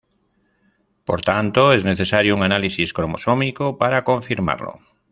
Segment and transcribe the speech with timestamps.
[1.05, 4.79] Por tanto, es necesario un análisis cromosómico para confirmarlo.